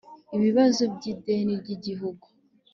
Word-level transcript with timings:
ibibazo 0.35 0.83
by'ideni 0.95 1.53
ry'igihugu 1.61 2.25